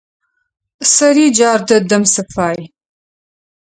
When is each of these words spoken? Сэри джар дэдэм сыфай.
Сэри 0.93 1.25
джар 1.35 1.59
дэдэм 1.67 2.03
сыфай. 2.13 2.59